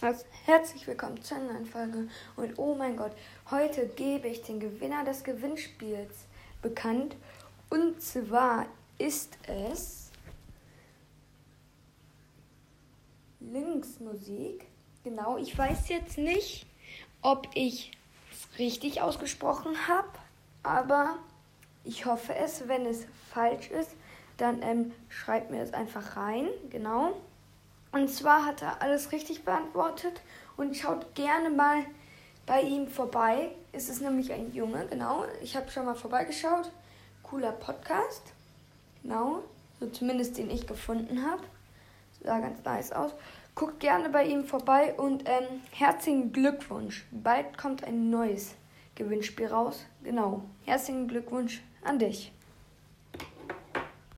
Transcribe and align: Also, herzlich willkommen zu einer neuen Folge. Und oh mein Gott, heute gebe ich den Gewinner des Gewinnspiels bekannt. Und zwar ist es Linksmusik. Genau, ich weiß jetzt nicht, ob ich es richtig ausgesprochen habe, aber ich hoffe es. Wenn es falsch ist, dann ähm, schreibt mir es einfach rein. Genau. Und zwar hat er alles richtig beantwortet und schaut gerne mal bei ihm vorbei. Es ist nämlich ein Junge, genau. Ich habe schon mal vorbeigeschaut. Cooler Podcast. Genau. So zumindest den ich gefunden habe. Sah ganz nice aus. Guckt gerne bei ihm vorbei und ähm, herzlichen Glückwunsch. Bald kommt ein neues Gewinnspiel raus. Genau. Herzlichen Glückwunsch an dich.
Also, 0.00 0.24
herzlich 0.44 0.86
willkommen 0.86 1.20
zu 1.22 1.34
einer 1.34 1.54
neuen 1.54 1.66
Folge. 1.66 2.08
Und 2.36 2.56
oh 2.56 2.76
mein 2.76 2.96
Gott, 2.96 3.10
heute 3.50 3.88
gebe 3.88 4.28
ich 4.28 4.42
den 4.42 4.60
Gewinner 4.60 5.04
des 5.04 5.24
Gewinnspiels 5.24 6.14
bekannt. 6.62 7.16
Und 7.68 8.00
zwar 8.00 8.66
ist 8.98 9.36
es 9.48 10.12
Linksmusik. 13.40 14.68
Genau, 15.02 15.36
ich 15.36 15.58
weiß 15.58 15.88
jetzt 15.88 16.16
nicht, 16.16 16.66
ob 17.20 17.48
ich 17.54 17.90
es 18.30 18.56
richtig 18.60 19.02
ausgesprochen 19.02 19.88
habe, 19.88 20.10
aber 20.62 21.18
ich 21.82 22.06
hoffe 22.06 22.36
es. 22.36 22.68
Wenn 22.68 22.86
es 22.86 23.04
falsch 23.32 23.68
ist, 23.72 23.96
dann 24.36 24.62
ähm, 24.62 24.92
schreibt 25.08 25.50
mir 25.50 25.60
es 25.60 25.74
einfach 25.74 26.16
rein. 26.16 26.46
Genau. 26.70 27.16
Und 27.92 28.08
zwar 28.08 28.44
hat 28.44 28.62
er 28.62 28.82
alles 28.82 29.12
richtig 29.12 29.44
beantwortet 29.44 30.20
und 30.56 30.76
schaut 30.76 31.14
gerne 31.14 31.50
mal 31.50 31.84
bei 32.46 32.62
ihm 32.62 32.88
vorbei. 32.88 33.50
Es 33.72 33.88
ist 33.88 34.02
nämlich 34.02 34.32
ein 34.32 34.52
Junge, 34.52 34.86
genau. 34.86 35.24
Ich 35.42 35.56
habe 35.56 35.70
schon 35.70 35.84
mal 35.84 35.94
vorbeigeschaut. 35.94 36.70
Cooler 37.22 37.52
Podcast. 37.52 38.22
Genau. 39.02 39.42
So 39.80 39.88
zumindest 39.88 40.38
den 40.38 40.50
ich 40.50 40.66
gefunden 40.66 41.24
habe. 41.24 41.42
Sah 42.22 42.40
ganz 42.40 42.64
nice 42.64 42.92
aus. 42.92 43.12
Guckt 43.54 43.80
gerne 43.80 44.08
bei 44.08 44.24
ihm 44.24 44.44
vorbei 44.44 44.94
und 44.94 45.28
ähm, 45.28 45.62
herzlichen 45.72 46.32
Glückwunsch. 46.32 47.06
Bald 47.10 47.58
kommt 47.58 47.84
ein 47.84 48.10
neues 48.10 48.54
Gewinnspiel 48.94 49.46
raus. 49.46 49.84
Genau. 50.02 50.42
Herzlichen 50.64 51.08
Glückwunsch 51.08 51.62
an 51.84 51.98
dich. 51.98 52.32